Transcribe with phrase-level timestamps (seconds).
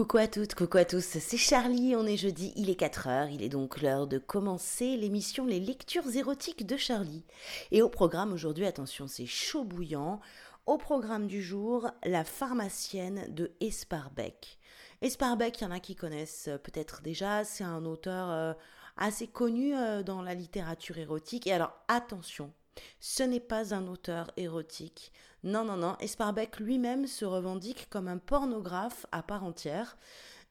[0.00, 3.42] Coucou à toutes, coucou à tous, c'est Charlie, on est jeudi, il est 4h, il
[3.42, 7.26] est donc l'heure de commencer l'émission Les lectures érotiques de Charlie.
[7.70, 10.18] Et au programme aujourd'hui, attention, c'est chaud bouillant,
[10.64, 14.58] au programme du jour, la pharmacienne de Esparbeck.
[15.02, 18.54] Esparbeck, il y en a qui connaissent peut-être déjà, c'est un auteur euh,
[18.96, 21.46] assez connu euh, dans la littérature érotique.
[21.46, 22.54] Et alors attention,
[23.00, 25.12] ce n'est pas un auteur érotique.
[25.42, 25.96] Non, non, non.
[26.00, 29.96] Esparbeck lui-même se revendique comme un pornographe à part entière.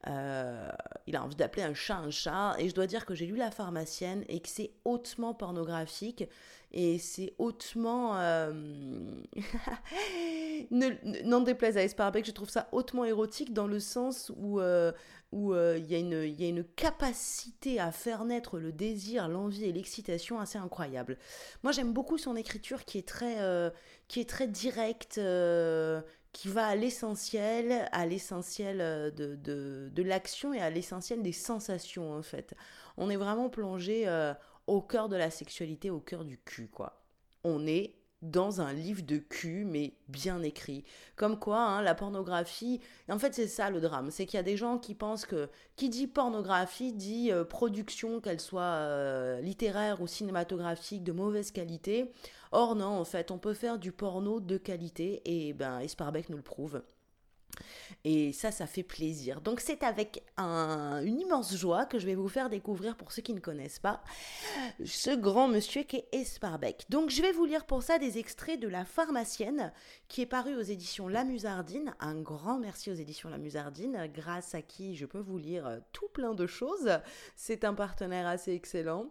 [0.08, 0.70] Euh,
[1.06, 2.56] il a envie d'appeler un chat un chat.
[2.58, 6.24] Et je dois dire que j'ai lu La pharmacienne et que c'est hautement pornographique.
[6.72, 8.18] Et c'est hautement...
[8.18, 8.52] Euh...
[10.70, 14.92] N'en déplaise à Esparbeck, je trouve ça hautement érotique dans le sens où euh,
[15.32, 20.40] où euh, il y, a une capacité à faire naître le désir, l'envie et l'excitation
[20.40, 21.18] assez incroyable.
[21.62, 23.70] Moi j'aime beaucoup son écriture qui est très, euh,
[24.48, 28.78] directe, euh, qui va à l'essentiel, à l'essentiel
[29.14, 32.54] de, de, de l'action et à l'essentiel des sensations en fait.
[32.96, 34.06] On est vraiment plongé
[34.66, 37.02] au cœur de la sexualité, au cœur du cul quoi.
[37.44, 40.84] On est dans un livre de cul, mais bien écrit.
[41.16, 44.44] Comme quoi, hein, la pornographie, en fait c'est ça le drame, c'est qu'il y a
[44.44, 50.00] des gens qui pensent que qui dit pornographie dit euh, production, qu'elle soit euh, littéraire
[50.02, 52.12] ou cinématographique, de mauvaise qualité.
[52.52, 56.36] Or non, en fait, on peut faire du porno de qualité, et ben Esparbeck nous
[56.36, 56.82] le prouve.
[58.04, 59.40] Et ça, ça fait plaisir.
[59.40, 63.34] Donc c'est avec une immense joie que je vais vous faire découvrir, pour ceux qui
[63.34, 64.02] ne connaissent pas,
[64.84, 66.86] ce grand monsieur qui est Esparbeck.
[66.88, 69.72] Donc je vais vous lire pour ça des extraits de La pharmacienne,
[70.08, 71.94] qui est paru aux éditions La Musardine.
[72.00, 76.08] Un grand merci aux éditions La Musardine, grâce à qui je peux vous lire tout
[76.12, 76.90] plein de choses.
[77.36, 79.06] C'est un partenaire assez excellent.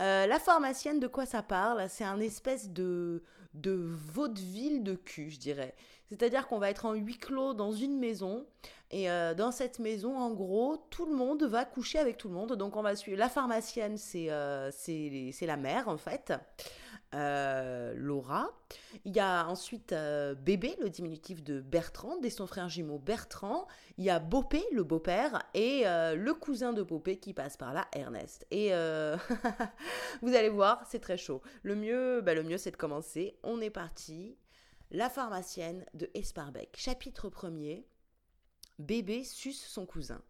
[0.00, 1.86] Euh, la pharmacienne, de quoi ça parle?
[1.88, 3.22] C'est un espèce de,
[3.54, 5.74] de vaudeville de cul, je dirais.
[6.08, 8.46] C'est-à-dire qu'on va être en huis clos dans une maison.
[8.90, 12.34] Et euh, dans cette maison, en gros, tout le monde va coucher avec tout le
[12.34, 12.54] monde.
[12.56, 13.18] Donc on va suivre.
[13.18, 16.32] La pharmacienne, c'est euh, c'est la mère, en fait.
[17.14, 18.50] Euh, Laura.
[19.04, 19.94] Il y a ensuite
[20.42, 23.66] Bébé, le diminutif de Bertrand, et son frère jumeau Bertrand.
[23.98, 27.88] Il y a Bopé, le beau-père, et le cousin de Bopé qui passe par là,
[27.92, 28.46] Ernest.
[28.50, 28.68] Et
[30.22, 31.42] vous allez voir, c'est très chaud.
[31.62, 33.38] Le mieux, bah, le mieux c'est de commencer.
[33.42, 34.36] On est parti.
[34.92, 36.76] La pharmacienne de Esparbeck.
[36.76, 37.84] Chapitre 1er.
[38.80, 40.20] Bébé suce son cousin.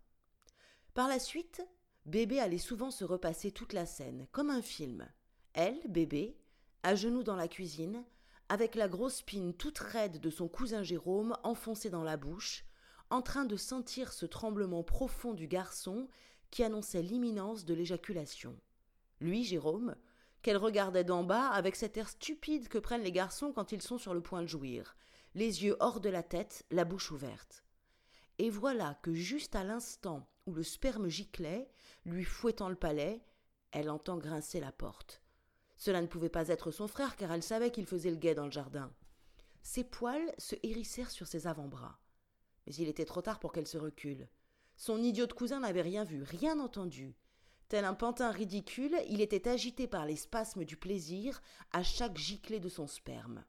[0.92, 1.62] Par la suite,
[2.04, 5.08] Bébé allait souvent se repasser toute la scène, comme un film.
[5.54, 6.36] Elle, Bébé,
[6.82, 8.04] à genoux dans la cuisine,
[8.48, 12.64] avec la grosse spine toute raide de son cousin Jérôme enfoncée dans la bouche,
[13.10, 16.08] en train de sentir ce tremblement profond du garçon
[16.50, 18.56] qui annonçait l'imminence de l'éjaculation.
[19.20, 19.94] Lui, Jérôme,
[20.42, 23.98] qu'elle regardait d'en bas avec cet air stupide que prennent les garçons quand ils sont
[23.98, 24.96] sur le point de jouir,
[25.34, 27.64] les yeux hors de la tête, la bouche ouverte.
[28.38, 31.69] Et voilà que juste à l'instant où le sperme giclait,
[32.06, 33.22] lui fouettant le palais,
[33.72, 35.19] elle entend grincer la porte.
[35.80, 38.44] Cela ne pouvait pas être son frère car elle savait qu'il faisait le guet dans
[38.44, 38.92] le jardin.
[39.62, 41.98] Ses poils se hérissèrent sur ses avant-bras.
[42.66, 44.28] Mais il était trop tard pour qu'elle se recule.
[44.76, 47.16] Son idiot cousin n'avait rien vu, rien entendu.
[47.69, 51.40] Tel un pantin ridicule, il était agité par les spasmes du plaisir
[51.72, 53.42] à chaque giclée de son sperme.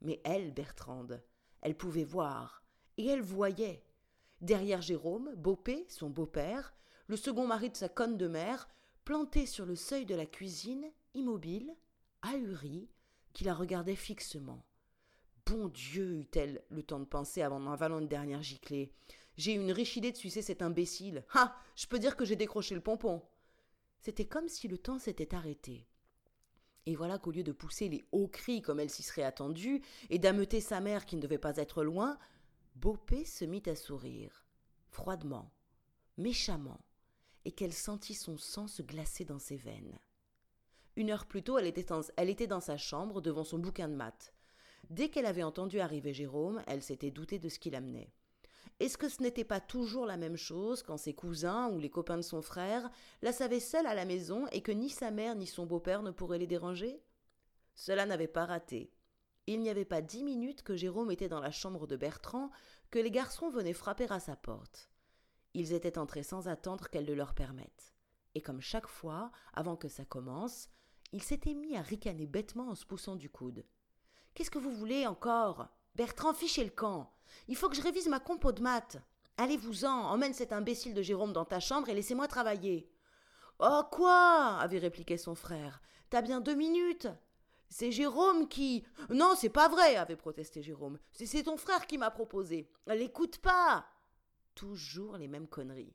[0.00, 1.22] Mais elle, Bertrande,
[1.60, 2.64] elle pouvait voir,
[2.96, 3.84] et elle voyait.
[4.40, 6.74] Derrière Jérôme, Beaupé, son beau-père,
[7.06, 8.68] le second mari de sa conne de mère,
[9.04, 11.74] planté sur le seuil de la cuisine, immobile,
[12.22, 12.88] ahuri,
[13.32, 14.64] qui la regardait fixement.
[15.46, 18.92] Bon Dieu, eut-elle le temps de penser avant d'en une dernière giclée.
[19.36, 21.24] J'ai une riche idée de sucer cet imbécile.
[21.32, 23.22] Ah Je peux dire que j'ai décroché le pompon.
[24.00, 25.86] C'était comme si le temps s'était arrêté.
[26.86, 30.18] Et voilà qu'au lieu de pousser les hauts cris comme elle s'y serait attendue, et
[30.18, 32.18] d'ameuter sa mère qui ne devait pas être loin,
[32.76, 34.46] Beaupé se mit à sourire,
[34.90, 35.52] froidement,
[36.16, 36.80] méchamment,
[37.44, 39.98] et qu'elle sentit son sang se glacer dans ses veines.
[40.98, 44.34] Une heure plus tôt, elle était, dans sa chambre devant son bouquin de maths.
[44.90, 48.12] Dès qu'elle avait entendu arriver Jérôme, elle s'était doutée de ce qu'il amenait.
[48.80, 52.16] Est-ce que ce n'était pas toujours la même chose quand ses cousins ou les copains
[52.16, 52.90] de son frère
[53.22, 56.10] la savaient seule à la maison et que ni sa mère ni son beau-père ne
[56.10, 57.00] pourraient les déranger?
[57.76, 58.92] Cela n'avait pas raté.
[59.46, 62.50] Il n'y avait pas dix minutes que Jérôme était dans la chambre de Bertrand
[62.90, 64.90] que les garçons venaient frapper à sa porte.
[65.54, 67.94] Ils étaient entrés sans attendre qu'elle le leur permette.
[68.34, 70.68] Et comme chaque fois, avant que ça commence,
[71.12, 73.64] il s'était mis à ricaner bêtement en se poussant du coude.
[74.34, 75.68] Qu'est-ce que vous voulez encore?
[75.94, 77.12] Bertrand, fichez le camp.
[77.48, 78.98] Il faut que je révise ma compo de maths.
[79.36, 82.90] Allez-vous-en, emmène cet imbécile de Jérôme dans ta chambre et laissez-moi travailler.
[83.58, 84.58] Oh quoi?
[84.58, 85.80] avait répliqué son frère.
[86.10, 87.08] T'as bien deux minutes.
[87.68, 88.84] C'est Jérôme qui.
[89.10, 90.98] Non, c'est pas vrai, avait protesté Jérôme.
[91.12, 92.70] C'est ton frère qui m'a proposé.
[92.86, 93.86] L'écoute pas.
[94.54, 95.94] toujours les mêmes conneries.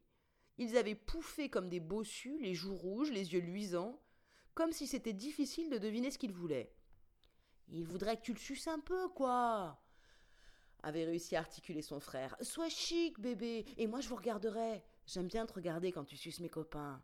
[0.57, 3.99] Ils avaient pouffé comme des bossus, les joues rouges, les yeux luisants,
[4.53, 6.73] comme si c'était difficile de deviner ce qu'ils voulaient.
[7.69, 9.79] Il voudrait que tu le suces un peu, quoi
[10.83, 12.35] avait réussi à articuler son frère.
[12.41, 14.83] Sois chic, bébé, et moi je vous regarderai.
[15.07, 17.01] J'aime bien te regarder quand tu suces mes copains.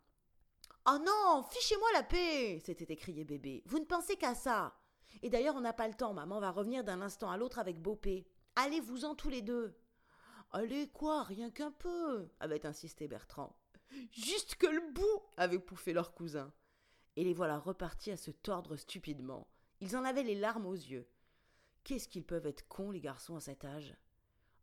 [0.86, 3.64] Oh non, fichez-moi la paix s'était écrié bébé.
[3.66, 4.76] Vous ne pensez qu'à ça.
[5.22, 7.82] Et d'ailleurs, on n'a pas le temps, maman va revenir d'un instant à l'autre avec
[7.82, 8.28] Beaupé.
[8.56, 9.76] Allez-vous-en tous les deux.
[10.52, 13.56] Allez, quoi, rien qu'un peu avait insisté Bertrand.
[14.12, 16.54] Juste que le bout avait pouffé leur cousin.
[17.16, 19.48] Et les voilà repartis à se tordre stupidement.
[19.82, 21.08] Ils en avaient les larmes aux yeux.
[21.84, 23.96] Qu'est-ce qu'ils peuvent être cons, les garçons, à cet âge?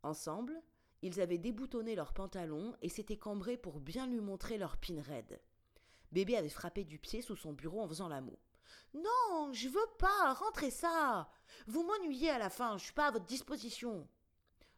[0.03, 0.63] Ensemble,
[1.03, 5.41] ils avaient déboutonné leurs pantalons et s'étaient cambrés pour bien lui montrer leur pin raide.
[6.13, 8.39] Bébé avait frappé du pied sous son bureau en faisant l'amour.
[8.95, 11.31] Non, je veux pas, rentrez ça.
[11.67, 14.09] Vous m'ennuyez à la fin, je suis pas à votre disposition.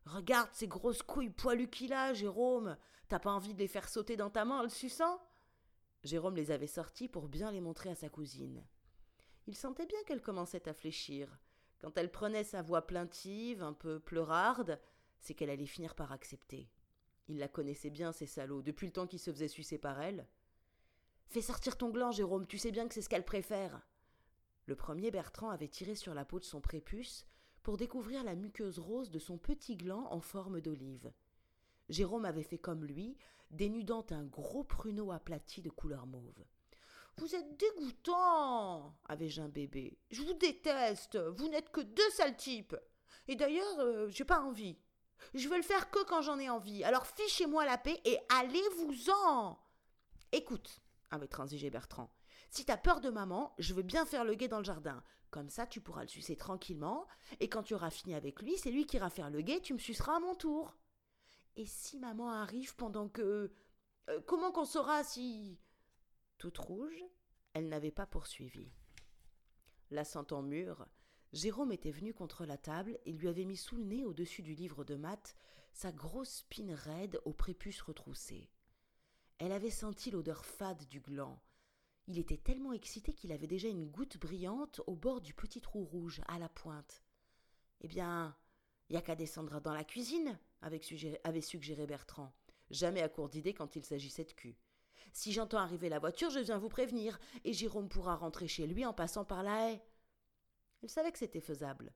[0.06, 2.76] Regarde ces grosses couilles poilues qu'il a, Jérôme.
[3.08, 5.20] T'as pas envie de les faire sauter dans ta main en le suçant?
[6.04, 8.64] Jérôme les avait sortis pour bien les montrer à sa cousine.
[9.46, 11.38] Il sentait bien qu'elle commençait à fléchir.
[11.80, 14.80] Quand elle prenait sa voix plaintive, un peu pleurarde,
[15.20, 16.70] c'est qu'elle allait finir par accepter.
[17.28, 20.26] Il la connaissait bien, ces salauds, depuis le temps qu'il se faisait sucer par elle.
[21.26, 23.82] Fais sortir ton gland, Jérôme, tu sais bien que c'est ce qu'elle préfère.
[24.66, 27.26] Le premier Bertrand avait tiré sur la peau de son prépuce
[27.62, 31.12] pour découvrir la muqueuse rose de son petit gland en forme d'olive.
[31.88, 33.16] Jérôme avait fait comme lui,
[33.50, 36.44] dénudant un gros pruneau aplati de couleur mauve.
[37.18, 39.98] Vous êtes dégoûtant avait-je un bébé.
[40.10, 41.16] Je vous déteste.
[41.16, 42.76] Vous n'êtes que deux sales types.
[43.26, 44.78] Et d'ailleurs, euh, j'ai pas envie.
[45.34, 46.84] Je veux le faire que quand j'en ai envie.
[46.84, 49.58] Alors fichez-moi la paix et allez-vous-en.
[50.32, 50.80] Écoute,
[51.10, 52.10] avait transigé Bertrand.
[52.50, 55.02] Si t'as peur de maman, je veux bien faire le guet dans le jardin.
[55.30, 57.06] Comme ça, tu pourras le sucer tranquillement,
[57.40, 59.74] et quand tu auras fini avec lui, c'est lui qui ira faire le guet, tu
[59.74, 60.77] me suceras à mon tour.
[61.58, 63.52] Et si maman arrive pendant que.
[64.08, 65.58] Euh, comment qu'on saura si.
[66.38, 67.04] Toute rouge,
[67.52, 68.70] elle n'avait pas poursuivi.
[69.90, 70.86] La sentant mûre,
[71.32, 74.54] Jérôme était venu contre la table et lui avait mis sous le nez au-dessus du
[74.54, 75.34] livre de maths
[75.72, 78.48] sa grosse spine raide au prépuce retroussé.
[79.38, 81.42] Elle avait senti l'odeur fade du gland.
[82.06, 85.84] Il était tellement excité qu'il avait déjà une goutte brillante au bord du petit trou
[85.84, 87.02] rouge, à la pointe.
[87.80, 88.36] Eh bien,
[88.90, 90.80] y a qu'à descendre dans la cuisine, avait
[91.40, 92.32] suggéré, Bertrand,
[92.70, 94.56] jamais à court d'idées quand il s'agissait de cul.
[95.12, 98.84] Si j'entends arriver la voiture, je viens vous prévenir, et Jérôme pourra rentrer chez lui
[98.84, 99.82] en passant par la haie.
[100.82, 101.92] Elle savait que c'était faisable.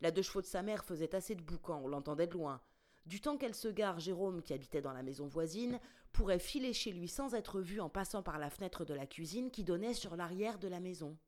[0.00, 2.60] La deux chevaux de sa mère faisait assez de boucan, on l'entendait de loin.
[3.06, 5.78] Du temps qu'elle se gare, Jérôme, qui habitait dans la maison voisine,
[6.12, 9.50] pourrait filer chez lui sans être vu en passant par la fenêtre de la cuisine
[9.50, 11.18] qui donnait sur l'arrière de la maison.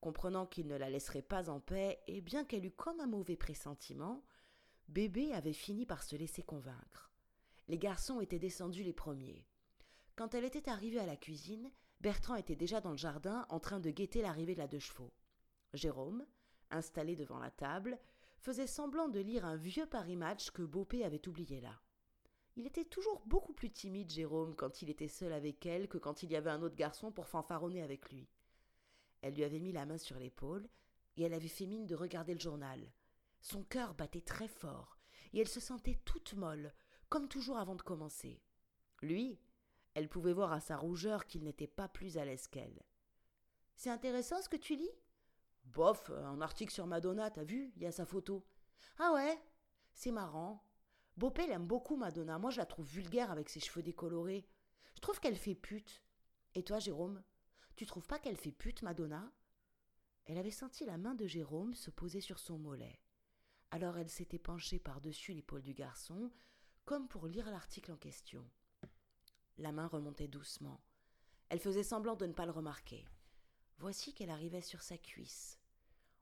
[0.00, 3.36] Comprenant qu'il ne la laisserait pas en paix, et bien qu'elle eût comme un mauvais
[3.36, 4.24] pressentiment,
[4.88, 7.12] Bébé avait fini par se laisser convaincre.
[7.68, 9.46] Les garçons étaient descendus les premiers.
[10.16, 11.70] Quand elle était arrivée à la cuisine,
[12.00, 15.12] Bertrand était déjà dans le jardin en train de guetter l'arrivée de la deux chevaux.
[15.74, 16.24] Jérôme,
[16.70, 17.98] installé devant la table,
[18.38, 21.78] faisait semblant de lire un vieux Paris Match que Beaupé avait oublié là.
[22.56, 26.22] Il était toujours beaucoup plus timide, Jérôme, quand il était seul avec elle que quand
[26.22, 28.26] il y avait un autre garçon pour fanfaronner avec lui.
[29.20, 30.68] Elle lui avait mis la main sur l'épaule
[31.16, 32.80] et elle avait fait mine de regarder le journal.
[33.40, 34.98] Son cœur battait très fort
[35.32, 36.74] et elle se sentait toute molle,
[37.08, 38.42] comme toujours avant de commencer.
[39.02, 39.38] Lui,
[39.94, 42.82] elle pouvait voir à sa rougeur qu'il n'était pas plus à l'aise qu'elle.
[43.76, 44.90] C'est intéressant ce que tu lis?
[45.64, 47.72] Bof, un article sur Madonna, t'as vu?
[47.76, 48.46] Il y a sa photo.
[48.98, 49.40] Ah ouais?
[49.92, 50.64] C'est marrant.
[51.16, 52.38] Beaupé aime beaucoup Madonna.
[52.38, 54.48] Moi, je la trouve vulgaire avec ses cheveux décolorés.
[54.94, 56.02] Je trouve qu'elle fait pute.
[56.54, 57.22] Et toi, Jérôme?
[57.76, 59.32] Tu trouves pas qu'elle fait pute, Madonna?
[60.24, 63.00] Elle avait senti la main de Jérôme se poser sur son mollet.
[63.70, 66.32] Alors elle s'était penchée par-dessus l'épaule du garçon,
[66.84, 68.48] comme pour lire l'article en question.
[69.58, 70.80] La main remontait doucement.
[71.50, 73.04] Elle faisait semblant de ne pas le remarquer.
[73.78, 75.58] Voici qu'elle arrivait sur sa cuisse.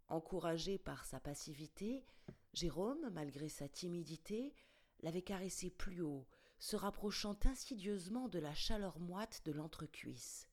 [0.09, 2.05] Encouragé par sa passivité,
[2.53, 4.55] Jérôme, malgré sa timidité,
[5.01, 6.27] l'avait caressée plus haut,
[6.59, 10.49] se rapprochant insidieusement de la chaleur moite de l'entrecuisse.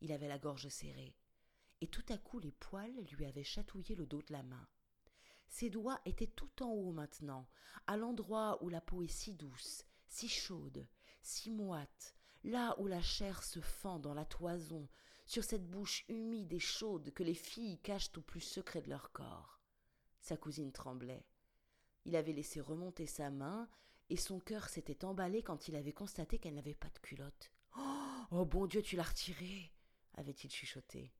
[0.00, 1.16] Il avait la gorge serrée,
[1.80, 4.66] et tout à coup les poils lui avaient chatouillé le dos de la main.
[5.50, 7.46] Ses doigts étaient tout en haut maintenant,
[7.86, 10.86] à l'endroit où la peau est si douce, si chaude,
[11.20, 14.88] si moite, là où la chair se fend dans la toison,
[15.26, 19.12] sur cette bouche humide et chaude que les filles cachent au plus secret de leur
[19.12, 19.60] corps.
[20.20, 21.26] Sa cousine tremblait.
[22.06, 23.68] Il avait laissé remonter sa main,
[24.08, 27.52] et son cœur s'était emballé quand il avait constaté qu'elle n'avait pas de culotte.
[27.76, 29.70] Oh, oh bon Dieu, tu l'as retirée
[30.14, 31.12] avait-il chuchoté.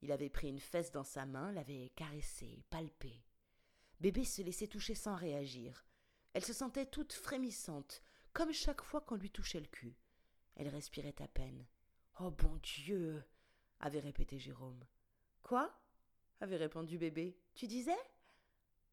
[0.00, 3.22] Il avait pris une fesse dans sa main, l'avait caressée, palpée.
[4.02, 5.86] Bébé se laissait toucher sans réagir.
[6.32, 9.96] Elle se sentait toute frémissante, comme chaque fois qu'on lui touchait le cul.
[10.56, 11.64] Elle respirait à peine.
[12.18, 13.22] Oh bon Dieu
[13.78, 14.84] avait répété Jérôme.
[15.44, 15.72] Quoi?
[16.40, 17.38] avait répondu bébé.
[17.54, 17.96] Tu disais?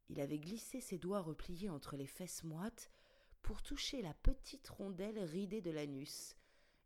[0.10, 2.92] Il avait glissé ses doigts repliés entre les fesses moites
[3.42, 6.36] pour toucher la petite rondelle ridée de l'anus,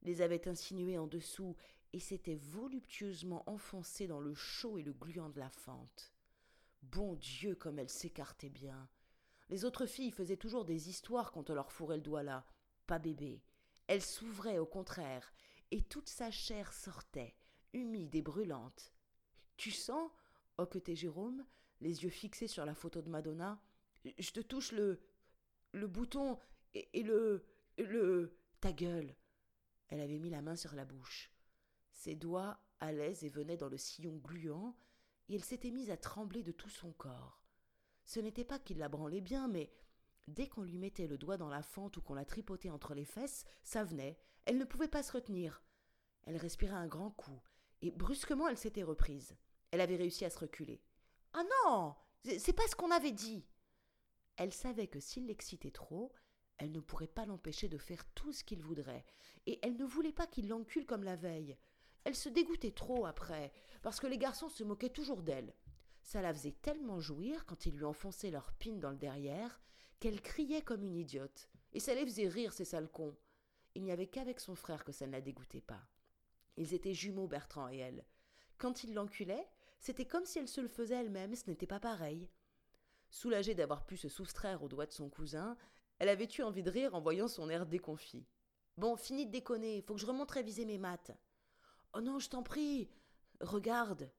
[0.02, 1.58] les avait insinués en dessous
[1.92, 6.13] et s'était voluptueusement enfoncé dans le chaud et le gluant de la fente.
[6.84, 8.88] Bon Dieu, comme elle s'écartait bien.
[9.50, 12.46] Les autres filles faisaient toujours des histoires quand on leur fourrait le doigt là.
[12.88, 13.42] Pas bébé.
[13.88, 15.34] Elle s'ouvrait au contraire,
[15.72, 17.36] et toute sa chair sortait,
[17.74, 18.94] humide et brûlante.
[19.58, 20.12] Tu sens
[20.58, 21.46] hoquetait Jérôme,
[21.82, 23.62] les yeux fixés sur la photo de Madonna.
[24.18, 25.02] Je te touche le.
[25.72, 26.38] le bouton
[26.74, 27.46] et, et le.
[27.78, 28.38] le.
[28.60, 29.16] ta gueule.
[29.88, 31.32] Elle avait mis la main sur la bouche.
[31.92, 34.76] Ses doigts allaient et venaient dans le sillon gluant,
[35.30, 37.42] et elle s'était mise à trembler de tout son corps.
[38.06, 39.72] Ce n'était pas qu'il la branlait bien, mais
[40.28, 43.06] dès qu'on lui mettait le doigt dans la fente ou qu'on la tripotait entre les
[43.06, 44.20] fesses, ça venait.
[44.46, 45.64] Elle ne pouvait pas se retenir.
[46.24, 47.42] Elle respirait un grand coup,
[47.82, 49.36] et brusquement elle s'était reprise.
[49.72, 50.82] Elle avait réussi à se reculer.
[51.34, 51.96] Ah non
[52.40, 53.46] C'est pas ce qu'on avait dit
[54.36, 56.14] Elle savait que s'il l'excitait trop,
[56.58, 59.06] elle ne pourrait pas l'empêcher de faire tout ce qu'il voudrait,
[59.46, 61.58] et elle ne voulait pas qu'il l'encule comme la veille.
[62.04, 65.54] Elle se dégoûtait trop après, parce que les garçons se moquaient toujours d'elle.
[66.02, 69.62] Ça la faisait tellement jouir quand ils lui enfonçaient leur pine dans le derrière
[70.00, 73.16] qu'elle criait comme une idiote, et ça les faisait rire, ces sales cons.
[73.76, 75.82] Il n'y avait qu'avec son frère que ça ne la dégoûtait pas.
[76.58, 78.06] Ils étaient jumeaux, Bertrand et elle.
[78.58, 79.48] Quand il l'enculait,
[79.80, 82.30] c'était comme si elle se le faisait elle-même, ce n'était pas pareil.
[83.10, 85.58] Soulagée d'avoir pu se soustraire aux doigts de son cousin,
[86.00, 88.26] elle avait eu envie de rire en voyant son air déconfit.
[88.78, 91.12] Bon, fini de déconner, faut que je remonte réviser mes maths.
[91.94, 92.90] Oh non, je t'en prie.
[93.40, 94.12] Regarde.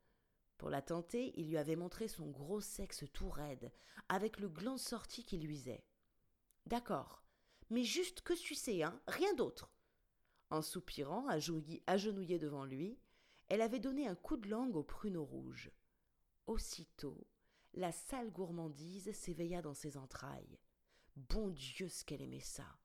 [0.58, 3.72] Pour la tenter, il lui avait montré son gros sexe tout raide,
[4.08, 5.84] avec le gland sorti qui luisait.
[6.66, 7.24] D'accord,
[7.70, 9.72] mais juste que sucer, hein, rien d'autre.
[10.50, 12.98] En soupirant, agenouillée devant lui,
[13.48, 15.72] elle avait donné un coup de langue au pruneau rouge.
[16.46, 17.26] Aussitôt,
[17.74, 20.60] la sale gourmandise s'éveilla dans ses entrailles.
[21.16, 22.78] Bon Dieu, ce qu'elle aimait ça.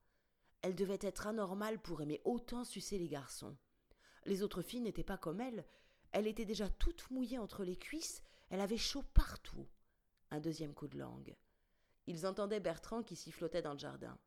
[0.62, 3.56] Elle devait être anormale pour aimer autant sucer les garçons.
[4.26, 5.64] Les autres filles n'étaient pas comme elle.
[6.12, 9.68] Elle était déjà toute mouillée entre les cuisses, elle avait chaud partout.
[10.30, 11.36] Un deuxième coup de langue.
[12.06, 14.18] Ils entendaient Bertrand qui sifflotait dans le jardin.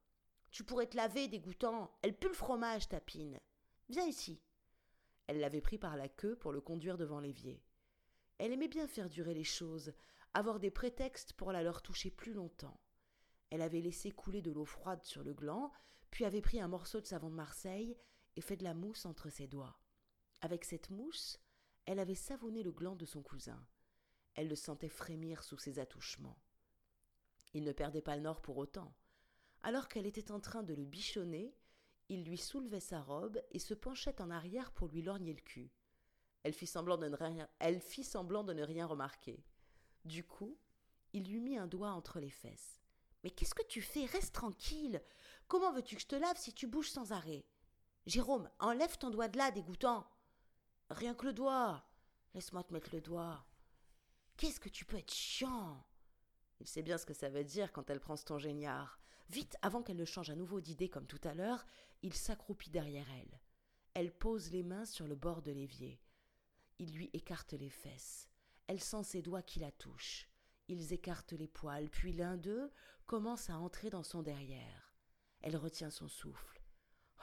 [0.51, 1.91] Tu pourrais te laver, dégoûtant.
[2.01, 3.39] Elle pue le fromage, tapine.
[3.89, 4.41] Viens ici.
[5.27, 7.61] Elle l'avait pris par la queue pour le conduire devant l'évier.
[8.37, 9.93] Elle aimait bien faire durer les choses,
[10.33, 12.79] avoir des prétextes pour la leur toucher plus longtemps.
[13.49, 15.71] Elle avait laissé couler de l'eau froide sur le gland,
[16.11, 17.97] puis avait pris un morceau de savon de Marseille
[18.35, 19.77] et fait de la mousse entre ses doigts.
[20.43, 21.39] Avec cette mousse,
[21.85, 23.65] elle avait savonné le gland de son cousin.
[24.35, 26.37] Elle le sentait frémir sous ses attouchements.
[27.53, 28.93] Il ne perdait pas le nord pour autant.
[29.61, 31.55] Alors qu'elle était en train de le bichonner,
[32.09, 35.71] il lui soulevait sa robe et se penchait en arrière pour lui lorgner le cul.
[36.43, 39.45] Elle fit semblant de ne rien, elle fit semblant de ne rien remarquer.
[40.03, 40.57] Du coup,
[41.13, 42.81] il lui mit un doigt entre les fesses.
[43.23, 44.03] Mais qu'est-ce que tu fais?
[44.07, 45.01] Reste tranquille.
[45.47, 47.45] Comment veux-tu que je te lave si tu bouges sans arrêt?
[48.05, 50.05] Jérôme, enlève ton doigt de là, dégoûtant.
[50.89, 51.83] Rien que le doigt.
[52.33, 53.45] Laisse-moi te mettre le doigt.
[54.37, 55.85] Qu'est-ce que tu peux être chiant?
[56.59, 58.99] Il sait bien ce que ça veut dire quand elle prend ton géniard.
[59.29, 61.65] Vite, avant qu'elle ne change à nouveau d'idée comme tout à l'heure,
[62.01, 63.39] il s'accroupit derrière elle.
[63.93, 66.01] Elle pose les mains sur le bord de l'évier.
[66.79, 68.27] Il lui écarte les fesses.
[68.67, 70.29] Elle sent ses doigts qui la touchent.
[70.67, 72.71] Ils écartent les poils, puis l'un d'eux
[73.05, 74.93] commence à entrer dans son derrière.
[75.41, 76.52] Elle retient son souffle.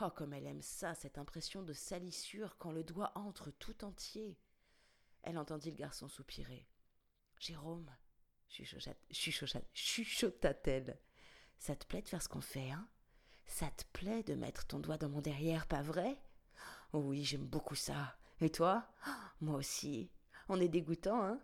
[0.03, 4.39] Oh, comme elle aime ça, cette impression de salissure quand le doigt entre tout entier.
[5.23, 6.67] Elle entendit le garçon soupirer.
[7.39, 7.91] Jérôme,
[8.49, 10.99] chuchota-t-elle.
[11.59, 12.89] Ça te plaît de faire ce qu'on fait, hein?
[13.45, 16.17] Ça te plaît de mettre ton doigt dans mon derrière, pas vrai?
[16.93, 18.17] Oh Oui, j'aime beaucoup ça.
[18.41, 18.89] Et toi?
[19.41, 20.11] Moi aussi.
[20.49, 21.41] On est dégoûtant, hein?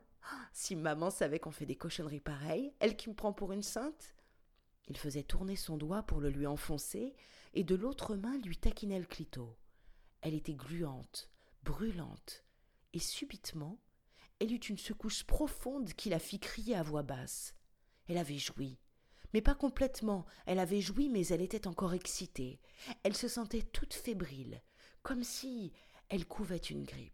[0.52, 4.14] Si maman savait qu'on fait des cochonneries pareilles, elle qui me prend pour une sainte?
[4.88, 7.14] Il faisait tourner son doigt pour le lui enfoncer,
[7.56, 9.56] et de l'autre main lui taquinait le clito.
[10.20, 11.30] Elle était gluante,
[11.62, 12.44] brûlante,
[12.92, 13.80] et subitement,
[14.38, 17.54] elle eut une secousse profonde qui la fit crier à voix basse.
[18.08, 18.78] Elle avait joui.
[19.32, 20.26] Mais pas complètement.
[20.44, 22.60] Elle avait joui, mais elle était encore excitée.
[23.02, 24.62] Elle se sentait toute fébrile,
[25.02, 25.72] comme si
[26.10, 27.12] elle couvait une grippe.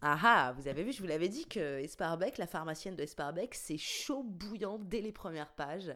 [0.00, 3.54] Ah ah, vous avez vu, je vous l'avais dit que Esparbeck, la pharmacienne de Esparbeck,
[3.54, 5.94] c'est chaud bouillant dès les premières pages.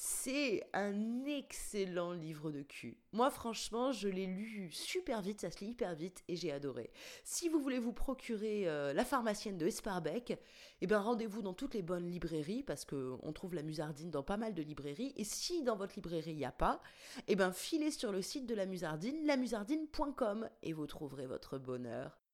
[0.00, 2.96] C'est un excellent livre de cul.
[3.10, 6.92] Moi, franchement, je l'ai lu super vite, ça se lit hyper vite et j'ai adoré.
[7.24, 10.38] Si vous voulez vous procurer euh, La pharmacienne de Esparbeck,
[10.80, 14.36] eh ben rendez-vous dans toutes les bonnes librairies parce qu'on trouve la musardine dans pas
[14.36, 15.14] mal de librairies.
[15.16, 16.80] Et si dans votre librairie il n'y a pas,
[17.26, 22.27] eh ben filez sur le site de la musardine, lamusardine.com et vous trouverez votre bonheur.